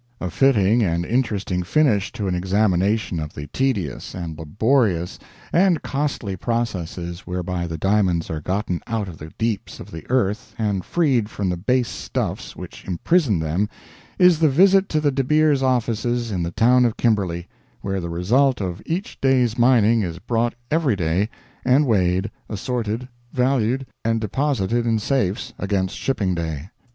[0.19, 5.19] A fitting and interesting finish to an examination of the tedious and laborious
[5.53, 10.55] and costly processes whereby the diamonds are gotten out of the deeps of the earth
[10.57, 13.69] and freed from the base stuffs which imprison them
[14.17, 17.47] is the visit to the De Beers offices in the town of Kimberley,
[17.81, 21.29] where the result of each day's mining is brought every day,
[21.63, 26.69] and, weighed, assorted, valued, and deposited in safes against shipping day.